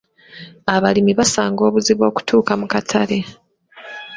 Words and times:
Abalimi 0.75 1.11
basanga 1.19 1.61
obuzibu 1.67 2.03
okutuuka 2.09 2.53
mu 2.61 2.67
katale. 2.73 3.19